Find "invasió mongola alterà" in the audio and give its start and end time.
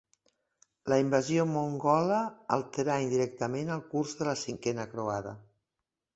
1.01-2.97